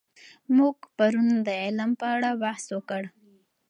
موږ 0.55 0.77
پرون 0.97 1.29
د 1.47 1.49
علم 1.63 1.91
په 1.99 2.05
اړه 2.15 2.29
بحث 2.43 2.65
وکړ. 2.75 3.03